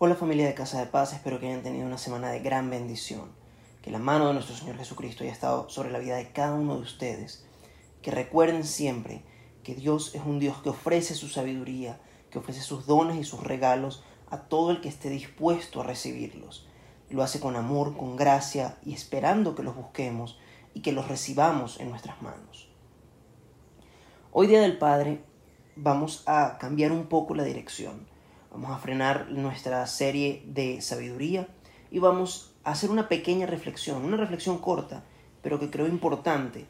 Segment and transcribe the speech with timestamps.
[0.00, 3.32] Hola familia de Casa de Paz, espero que hayan tenido una semana de gran bendición.
[3.82, 6.76] Que la mano de nuestro Señor Jesucristo haya estado sobre la vida de cada uno
[6.76, 7.44] de ustedes.
[8.00, 9.24] Que recuerden siempre
[9.64, 11.98] que Dios es un Dios que ofrece su sabiduría,
[12.30, 16.64] que ofrece sus dones y sus regalos a todo el que esté dispuesto a recibirlos.
[17.10, 20.38] Lo hace con amor, con gracia y esperando que los busquemos
[20.74, 22.68] y que los recibamos en nuestras manos.
[24.30, 25.24] Hoy Día del Padre
[25.74, 28.06] vamos a cambiar un poco la dirección.
[28.50, 31.46] Vamos a frenar nuestra serie de sabiduría
[31.90, 35.04] y vamos a hacer una pequeña reflexión, una reflexión corta,
[35.42, 36.66] pero que creo importante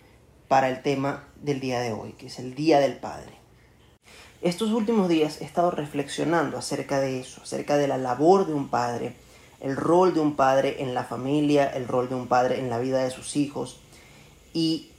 [0.49, 3.33] para el tema del día de hoy, que es el Día del Padre.
[4.43, 8.69] Estos últimos días he estado reflexionando acerca de eso, acerca de la labor de un
[8.69, 9.15] padre,
[9.61, 12.79] el rol de un padre en la familia, el rol de un padre en la
[12.79, 13.81] vida de sus hijos,
[14.53, 14.91] y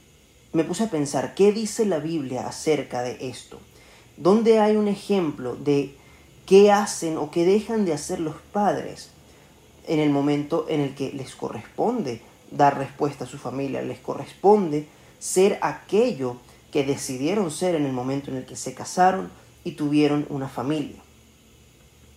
[0.52, 3.60] me puse a pensar, ¿qué dice la Biblia acerca de esto?
[4.16, 5.96] ¿Dónde hay un ejemplo de
[6.50, 9.10] qué hacen o qué dejan de hacer los padres
[9.86, 14.88] en el momento en el que les corresponde dar respuesta a su familia, les corresponde
[15.20, 16.38] ser aquello
[16.72, 19.30] que decidieron ser en el momento en el que se casaron
[19.62, 21.00] y tuvieron una familia.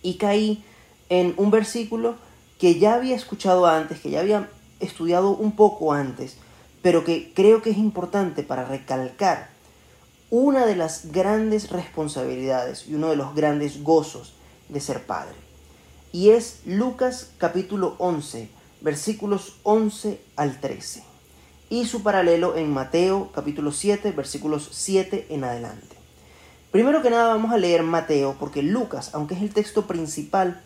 [0.02, 0.64] Y caí
[1.10, 2.16] en un versículo
[2.58, 6.38] que ya había escuchado antes, que ya había estudiado un poco antes,
[6.82, 9.53] pero que creo que es importante para recalcar
[10.30, 14.34] una de las grandes responsabilidades y uno de los grandes gozos
[14.68, 15.36] de ser padre.
[16.12, 18.48] Y es Lucas capítulo 11,
[18.80, 21.14] versículos 11 al 13
[21.70, 25.96] y su paralelo en Mateo capítulo 7 versículos 7 en adelante.
[26.70, 30.62] Primero que nada vamos a leer Mateo porque Lucas, aunque es el texto principal,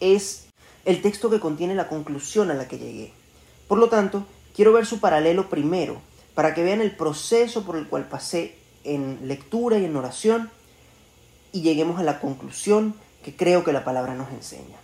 [0.00, 0.46] es
[0.84, 3.12] el texto que contiene la conclusión a la que llegué.
[3.66, 6.00] Por lo tanto, quiero ver su paralelo primero
[6.34, 8.56] para que vean el proceso por el cual pasé
[8.94, 10.50] en lectura y en oración
[11.52, 14.78] y lleguemos a la conclusión que creo que la palabra nos enseña.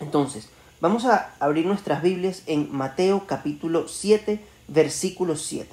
[0.00, 0.48] Entonces,
[0.80, 5.68] vamos a abrir nuestras Biblias en Mateo capítulo 7 versículo 7.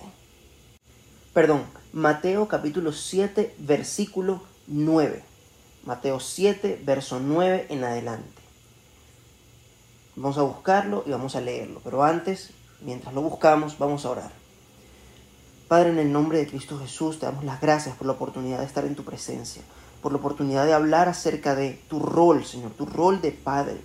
[1.34, 5.24] Perdón, Mateo capítulo 7, versículo 9.
[5.86, 8.42] Mateo 7, verso 9 en adelante.
[10.16, 14.43] Vamos a buscarlo y vamos a leerlo, pero antes, mientras lo buscamos, vamos a orar.
[15.74, 18.66] Padre, en el nombre de Cristo Jesús, te damos las gracias por la oportunidad de
[18.66, 19.64] estar en tu presencia,
[20.04, 23.82] por la oportunidad de hablar acerca de tu rol, Señor, tu rol de Padre,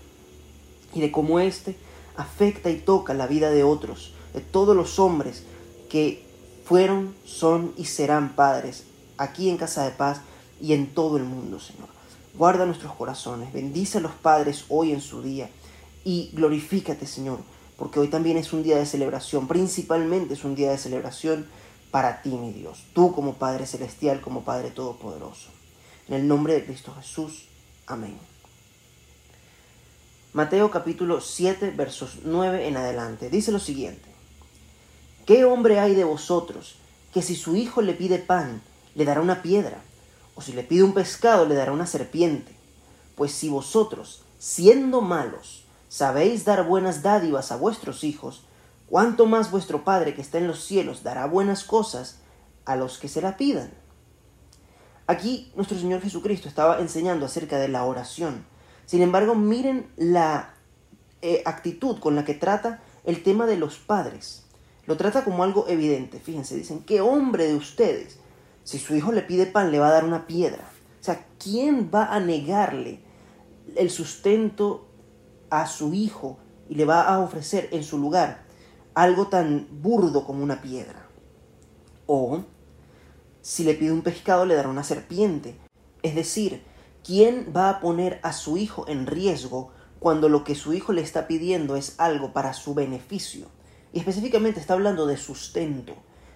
[0.93, 1.78] y de cómo éste
[2.15, 5.44] afecta y toca la vida de otros, de todos los hombres
[5.88, 6.27] que
[6.62, 8.84] fueron, son y serán padres
[9.16, 10.21] aquí en Casa de Paz
[10.60, 11.88] y en todo el mundo, Señor.
[12.34, 15.48] Guarda nuestros corazones, bendice a los padres hoy en su día
[16.04, 17.38] y glorifícate, Señor,
[17.78, 21.47] porque hoy también es un día de celebración, principalmente es un día de celebración
[21.91, 25.49] para ti, mi Dios, tú como Padre Celestial, como Padre Todopoderoso.
[26.09, 27.49] En el nombre de Cristo Jesús,
[27.87, 28.19] amén.
[30.32, 34.09] Mateo capítulo 7, versos 9 en adelante, dice lo siguiente.
[35.25, 36.77] ¿Qué hombre hay de vosotros
[37.12, 38.62] que si su hijo le pide pan,
[38.94, 39.82] le dará una piedra?
[40.34, 42.54] ¿O si le pide un pescado, le dará una serpiente?
[43.16, 48.43] Pues si vosotros, siendo malos, sabéis dar buenas dádivas a vuestros hijos,
[48.88, 52.21] ¿cuánto más vuestro Padre que está en los cielos dará buenas cosas
[52.65, 53.71] a los que se la pidan?
[55.06, 58.44] Aquí nuestro Señor Jesucristo estaba enseñando acerca de la oración.
[58.84, 60.54] Sin embargo, miren la
[61.22, 64.44] eh, actitud con la que trata el tema de los padres.
[64.87, 66.21] Lo trata como algo evidente.
[66.21, 68.19] Fíjense, dicen, ¿qué hombre de ustedes?
[68.65, 70.71] Si su hijo le pide pan, le va a dar una piedra.
[71.00, 73.00] O sea, ¿quién va a negarle
[73.77, 74.88] el sustento
[75.50, 76.38] a su hijo
[76.69, 78.47] y le va a ofrecer en su lugar
[79.03, 81.06] algo tan burdo como una piedra?
[82.06, 82.44] O
[83.41, 85.56] si le pide un pescado, le dará una serpiente.
[86.03, 86.62] Es decir,
[87.04, 89.70] ¿quién va a poner a su hijo en riesgo
[90.00, 93.47] cuando lo que su hijo le está pidiendo es algo para su beneficio?
[93.92, 95.94] Y específicamente está hablando de sustento,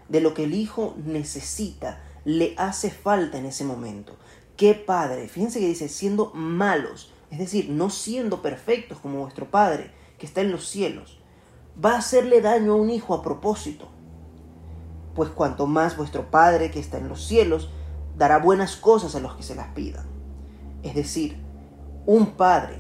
[0.09, 4.17] de lo que el hijo necesita, le hace falta en ese momento.
[4.57, 5.29] ¿Qué padre?
[5.29, 10.43] Fíjense que dice, siendo malos, es decir, no siendo perfectos como vuestro Padre que está
[10.43, 11.19] en los cielos,
[11.83, 13.89] va a hacerle daño a un hijo a propósito.
[15.15, 17.71] Pues cuanto más vuestro Padre que está en los cielos
[18.17, 20.07] dará buenas cosas a los que se las pidan.
[20.83, 21.39] Es decir,
[22.07, 22.77] un Padre,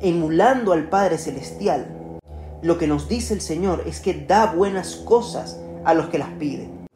[0.00, 2.18] emulando al Padre Celestial,
[2.62, 6.30] lo que nos dice el Señor es que da buenas cosas a los que las
[6.30, 6.86] piden.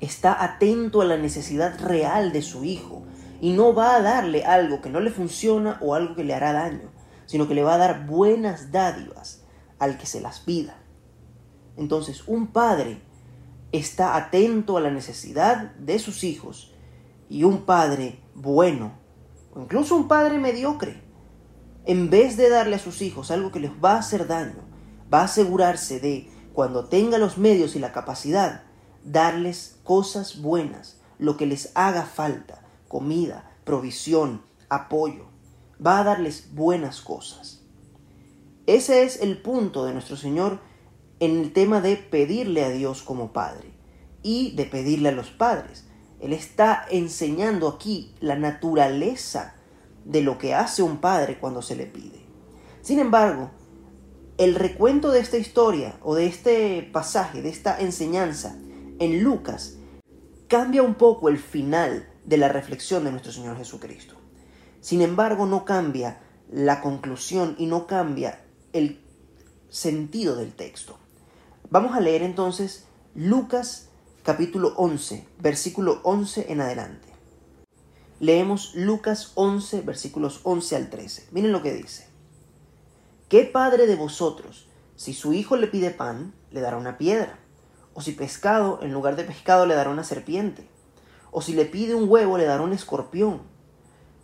[0.00, 3.04] Está atento a la necesidad real de su hijo
[3.40, 6.52] y no va a darle algo que no le funciona o algo que le hará
[6.52, 6.90] daño,
[7.26, 9.43] sino que le va a dar buenas dádivas
[9.84, 10.78] al que se las pida.
[11.76, 13.02] Entonces, un padre
[13.70, 16.72] está atento a la necesidad de sus hijos
[17.28, 18.92] y un padre bueno,
[19.54, 21.02] o incluso un padre mediocre,
[21.84, 24.62] en vez de darle a sus hijos algo que les va a hacer daño,
[25.12, 28.62] va a asegurarse de, cuando tenga los medios y la capacidad,
[29.04, 35.26] darles cosas buenas, lo que les haga falta, comida, provisión, apoyo.
[35.84, 37.63] Va a darles buenas cosas.
[38.66, 40.58] Ese es el punto de nuestro Señor
[41.20, 43.74] en el tema de pedirle a Dios como Padre
[44.22, 45.84] y de pedirle a los padres.
[46.18, 49.54] Él está enseñando aquí la naturaleza
[50.06, 52.24] de lo que hace un padre cuando se le pide.
[52.80, 53.50] Sin embargo,
[54.38, 58.56] el recuento de esta historia o de este pasaje, de esta enseñanza
[58.98, 59.76] en Lucas,
[60.48, 64.14] cambia un poco el final de la reflexión de nuestro Señor Jesucristo.
[64.80, 66.20] Sin embargo, no cambia
[66.50, 68.43] la conclusión y no cambia
[68.74, 69.00] el
[69.70, 70.98] sentido del texto.
[71.70, 73.88] Vamos a leer entonces Lucas
[74.24, 77.08] capítulo 11, versículo 11 en adelante.
[78.18, 81.28] Leemos Lucas 11, versículos 11 al 13.
[81.30, 82.08] Miren lo que dice.
[83.28, 84.66] ¿Qué padre de vosotros,
[84.96, 87.38] si su hijo le pide pan, le dará una piedra?
[87.94, 90.68] ¿O si pescado, en lugar de pescado, le dará una serpiente?
[91.30, 93.42] ¿O si le pide un huevo, le dará un escorpión?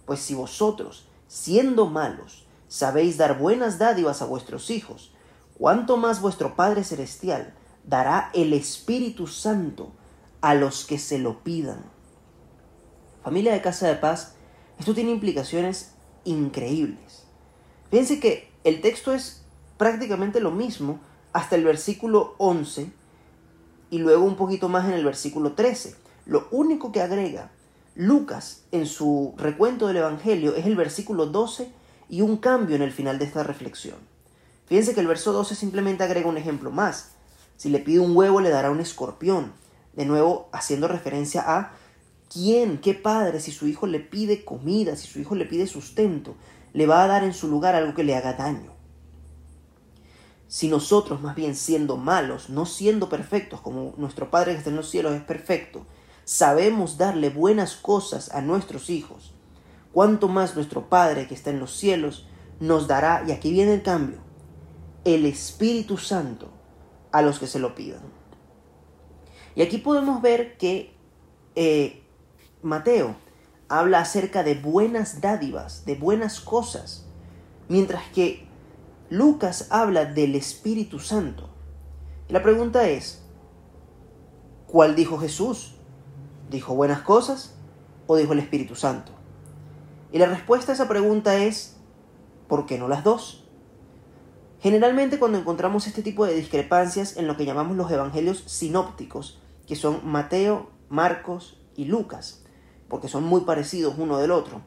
[0.06, 5.12] Pues si vosotros, siendo malos, sabéis dar buenas dádivas a vuestros hijos,
[5.58, 7.52] ¿cuánto más vuestro Padre Celestial
[7.84, 9.90] dará el Espíritu Santo
[10.40, 11.84] a los que se lo pidan?
[13.24, 14.34] Familia de Casa de Paz,
[14.78, 15.94] esto tiene implicaciones
[16.24, 17.24] increíbles.
[17.90, 19.42] Fíjense que el texto es
[19.76, 21.00] prácticamente lo mismo
[21.32, 22.92] hasta el versículo 11
[23.90, 25.96] y luego un poquito más en el versículo 13.
[26.24, 27.50] Lo único que agrega
[27.96, 31.79] Lucas en su recuento del Evangelio es el versículo 12
[32.10, 33.96] y un cambio en el final de esta reflexión.
[34.66, 37.12] Fíjense que el verso 12 simplemente agrega un ejemplo más.
[37.56, 39.52] Si le pide un huevo le dará un escorpión.
[39.94, 41.72] De nuevo haciendo referencia a
[42.32, 46.34] quién, qué padre, si su hijo le pide comida, si su hijo le pide sustento,
[46.72, 48.72] le va a dar en su lugar algo que le haga daño.
[50.48, 54.76] Si nosotros, más bien siendo malos, no siendo perfectos, como nuestro Padre que está en
[54.76, 55.86] los cielos es perfecto,
[56.24, 59.32] sabemos darle buenas cosas a nuestros hijos,
[59.92, 62.26] cuánto más nuestro Padre que está en los cielos
[62.60, 64.18] nos dará, y aquí viene el cambio,
[65.04, 66.50] el Espíritu Santo
[67.12, 68.02] a los que se lo pidan.
[69.54, 70.94] Y aquí podemos ver que
[71.56, 72.02] eh,
[72.62, 73.16] Mateo
[73.68, 77.06] habla acerca de buenas dádivas, de buenas cosas,
[77.68, 78.46] mientras que
[79.08, 81.48] Lucas habla del Espíritu Santo.
[82.28, 83.22] Y la pregunta es,
[84.66, 85.74] ¿cuál dijo Jesús?
[86.50, 87.56] ¿Dijo buenas cosas
[88.06, 89.19] o dijo el Espíritu Santo?
[90.12, 91.76] Y la respuesta a esa pregunta es,
[92.48, 93.48] ¿por qué no las dos?
[94.60, 99.76] Generalmente cuando encontramos este tipo de discrepancias en lo que llamamos los evangelios sinópticos, que
[99.76, 102.44] son Mateo, Marcos y Lucas,
[102.88, 104.60] porque son muy parecidos uno del otro.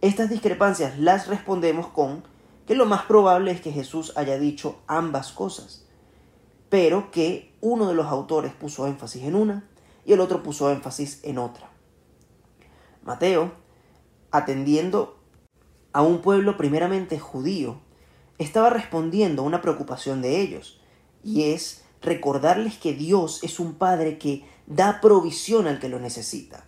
[0.00, 2.24] Estas discrepancias las respondemos con
[2.66, 5.86] que lo más probable es que Jesús haya dicho ambas cosas,
[6.70, 9.68] pero que uno de los autores puso énfasis en una
[10.04, 11.70] y el otro puso énfasis en otra.
[13.02, 13.52] Mateo,
[14.30, 15.18] atendiendo
[15.92, 17.80] a un pueblo primeramente judío,
[18.38, 20.80] estaba respondiendo a una preocupación de ellos,
[21.22, 26.64] y es recordarles que Dios es un Padre que da provisión al que lo necesita.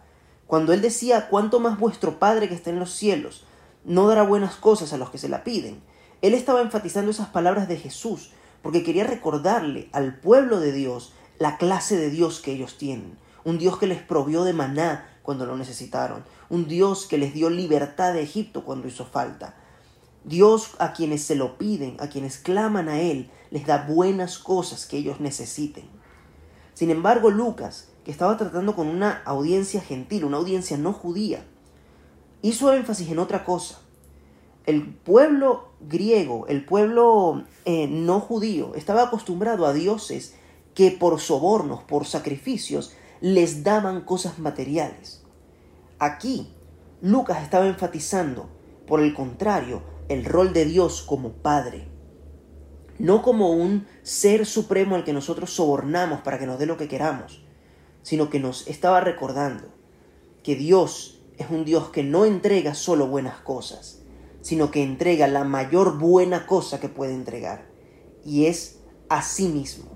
[0.47, 3.45] Cuando él decía, cuánto más vuestro Padre que está en los cielos
[3.85, 5.83] no dará buenas cosas a los que se la piden,
[6.21, 8.33] él estaba enfatizando esas palabras de Jesús
[8.63, 13.19] porque quería recordarle al pueblo de Dios la clase de Dios que ellos tienen.
[13.45, 16.25] Un Dios que les provió de maná cuando lo necesitaron.
[16.51, 19.57] Un Dios que les dio libertad de Egipto cuando hizo falta.
[20.25, 24.87] Dios a quienes se lo piden, a quienes claman a Él, les da buenas cosas
[24.87, 25.85] que ellos necesiten.
[26.75, 31.45] Sin embargo, Lucas que estaba tratando con una audiencia gentil, una audiencia no judía,
[32.43, 33.79] hizo énfasis en otra cosa.
[34.67, 40.35] El pueblo griego, el pueblo eh, no judío, estaba acostumbrado a dioses
[40.75, 45.23] que por sobornos, por sacrificios, les daban cosas materiales.
[46.01, 46.53] Aquí,
[47.01, 48.51] Lucas estaba enfatizando,
[48.85, 51.87] por el contrario, el rol de Dios como Padre,
[52.99, 56.89] no como un ser supremo al que nosotros sobornamos para que nos dé lo que
[56.89, 57.45] queramos,
[58.03, 59.69] sino que nos estaba recordando
[60.43, 64.03] que Dios es un Dios que no entrega solo buenas cosas,
[64.41, 67.71] sino que entrega la mayor buena cosa que puede entregar,
[68.25, 69.93] y es a sí mismo.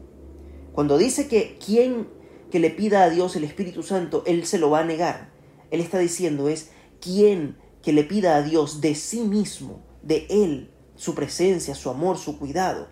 [0.72, 2.14] Cuando dice que quien
[2.56, 5.28] que le pida a Dios el Espíritu Santo, Él se lo va a negar,
[5.70, 6.70] Él está diciendo es
[7.02, 12.16] quien que le pida a Dios de sí mismo, de Él, su presencia, su amor,
[12.16, 12.88] su cuidado,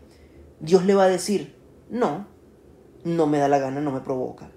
[0.60, 1.56] Dios le va a decir,
[1.88, 2.26] no,
[3.04, 4.50] no me da la gana, no me provoca.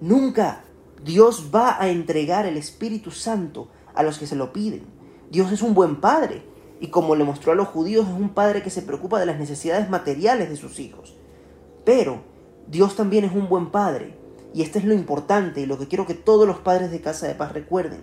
[0.00, 0.64] Nunca
[1.04, 4.86] Dios va a entregar el Espíritu Santo a los que se lo piden.
[5.30, 6.42] Dios es un buen padre
[6.80, 9.38] y como le mostró a los judíos es un padre que se preocupa de las
[9.38, 11.16] necesidades materiales de sus hijos.
[11.84, 12.34] Pero
[12.68, 14.16] Dios también es un buen padre
[14.52, 17.28] y esto es lo importante y lo que quiero que todos los padres de Casa
[17.28, 18.00] de Paz recuerden.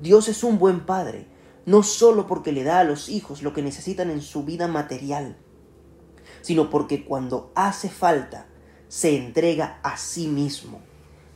[0.00, 1.26] Dios es un buen padre,
[1.66, 5.36] no solo porque le da a los hijos lo que necesitan en su vida material,
[6.40, 8.46] sino porque cuando hace falta,
[8.88, 10.80] se entrega a sí mismo.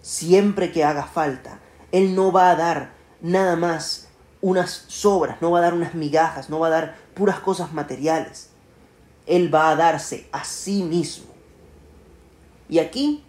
[0.00, 1.60] Siempre que haga falta,
[1.92, 4.08] Él no va a dar nada más
[4.40, 8.50] unas sobras, no va a dar unas migajas, no va a dar puras cosas materiales.
[9.26, 11.33] Él va a darse a sí mismo.
[12.74, 13.22] Y aquí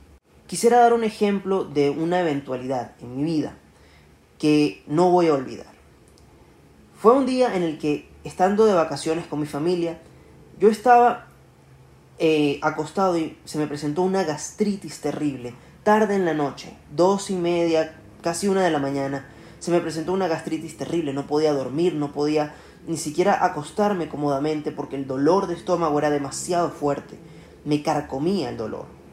[0.48, 3.56] quisiera dar un ejemplo de una eventualidad en mi vida
[4.40, 5.72] que no voy a olvidar.
[7.00, 10.00] Fue un día en el que, estando de vacaciones con mi familia,
[10.60, 11.28] yo estaba
[12.18, 15.54] eh, acostado y se me presentó una gastritis terrible.
[15.84, 19.28] Tarde en la noche, dos y media, casi una de la mañana,
[19.60, 22.56] se me presentó una gastritis terrible, no podía dormir, no podía
[22.88, 27.20] ni siquiera acostarme cómodamente porque el dolor de estómago era demasiado fuerte,
[27.64, 29.05] me carcomía el dolor.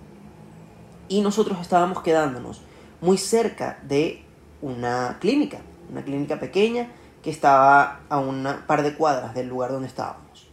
[1.12, 2.62] Y nosotros estábamos quedándonos
[3.02, 4.24] muy cerca de
[4.62, 5.58] una clínica,
[5.90, 6.88] una clínica pequeña
[7.22, 10.48] que estaba a un par de cuadras del lugar donde estábamos.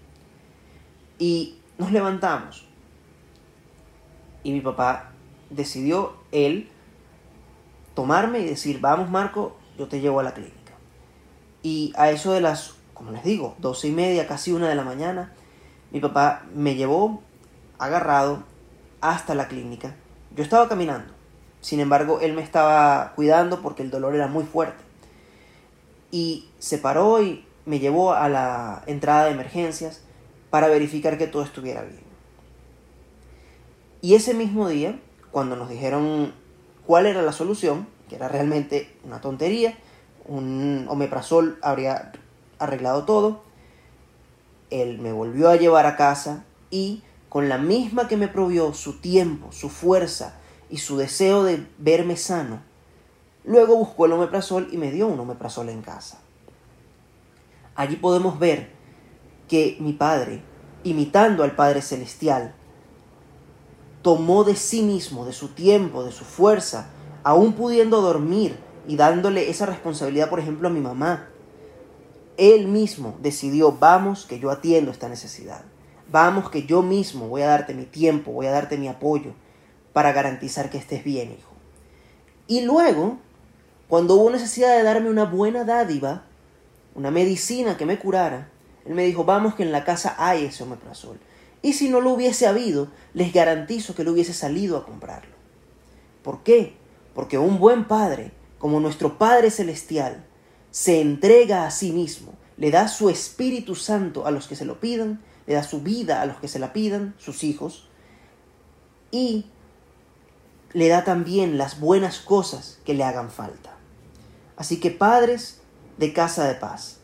[1.18, 2.68] Y nos levantamos.
[4.44, 5.12] Y mi papá
[5.50, 6.70] decidió él
[7.94, 10.74] tomarme y decir, vamos Marco, yo te llevo a la clínica.
[11.64, 14.84] Y a eso de las, como les digo, doce y media, casi una de la
[14.84, 15.32] mañana,
[15.92, 17.24] mi papá me llevó
[17.78, 18.44] agarrado
[19.00, 19.96] hasta la clínica.
[20.36, 21.14] Yo estaba caminando.
[21.62, 24.84] Sin embargo, él me estaba cuidando porque el dolor era muy fuerte.
[26.12, 30.02] Y se paró y me llevó a la entrada de emergencias
[30.50, 32.02] para verificar que todo estuviera bien.
[34.02, 35.00] Y ese mismo día,
[35.32, 36.34] cuando nos dijeron
[36.86, 39.78] cuál era la solución, que era realmente una tontería.
[40.26, 42.12] Un omeprazol habría
[42.58, 43.44] arreglado todo.
[44.70, 49.00] Él me volvió a llevar a casa y con la misma que me provió su
[49.00, 50.36] tiempo, su fuerza
[50.70, 52.62] y su deseo de verme sano,
[53.44, 56.20] luego buscó el omeprazol y me dio un omeprazol en casa.
[57.76, 58.72] Allí podemos ver
[59.48, 60.42] que mi Padre,
[60.84, 62.54] imitando al Padre Celestial,
[64.02, 66.90] tomó de sí mismo, de su tiempo, de su fuerza,
[67.24, 68.58] aún pudiendo dormir
[68.88, 71.30] y dándole esa responsabilidad, por ejemplo, a mi mamá,
[72.38, 75.64] él mismo decidió, vamos que yo atiendo esta necesidad.
[76.12, 79.34] Vamos que yo mismo voy a darte mi tiempo, voy a darte mi apoyo
[79.94, 81.54] para garantizar que estés bien, hijo.
[82.48, 83.20] Y luego,
[83.88, 86.24] cuando hubo necesidad de darme una buena dádiva,
[86.96, 88.50] una medicina que me curara,
[88.86, 91.20] él me dijo, vamos que en la casa hay ese omeprazol.
[91.62, 95.36] Y si no lo hubiese habido, les garantizo que lo hubiese salido a comprarlo.
[96.24, 96.74] ¿Por qué?
[97.14, 100.26] Porque un buen padre, como nuestro Padre Celestial,
[100.72, 104.80] se entrega a sí mismo, le da su Espíritu Santo a los que se lo
[104.80, 107.90] pidan, le da su vida a los que se la pidan, sus hijos,
[109.12, 109.48] y
[110.72, 113.76] le da también las buenas cosas que le hagan falta.
[114.56, 115.60] Así que padres
[115.98, 117.00] de casa de paz,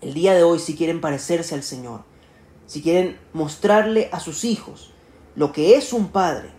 [0.00, 2.02] el día de hoy si quieren parecerse al Señor,
[2.66, 4.92] si quieren mostrarle a sus hijos
[5.36, 6.50] lo que es un padre,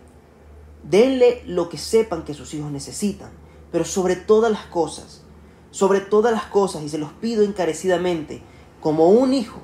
[0.84, 3.30] Denle lo que sepan que sus hijos necesitan,
[3.72, 5.22] pero sobre todas las cosas,
[5.70, 8.42] sobre todas las cosas, y se los pido encarecidamente,
[8.80, 9.60] como un hijo,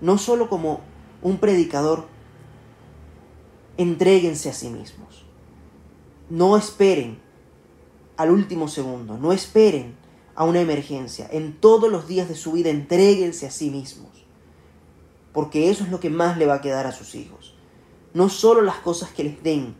[0.00, 0.80] no solo como
[1.22, 2.06] un predicador,
[3.76, 5.24] entréguense a sí mismos.
[6.28, 7.18] No esperen
[8.16, 9.96] al último segundo, no esperen
[10.34, 11.28] a una emergencia.
[11.30, 14.10] En todos los días de su vida entréguense a sí mismos,
[15.32, 17.54] porque eso es lo que más le va a quedar a sus hijos.
[18.14, 19.74] No solo las cosas que les den,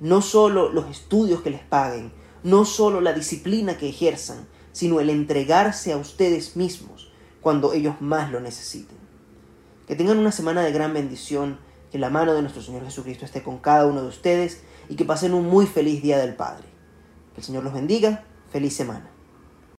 [0.00, 5.10] no solo los estudios que les paguen, no solo la disciplina que ejerzan, sino el
[5.10, 8.98] entregarse a ustedes mismos cuando ellos más lo necesiten.
[9.86, 11.58] Que tengan una semana de gran bendición,
[11.90, 15.04] que la mano de nuestro Señor Jesucristo esté con cada uno de ustedes y que
[15.04, 16.64] pasen un muy feliz Día del Padre.
[17.34, 18.24] Que el Señor los bendiga.
[18.50, 19.11] Feliz semana.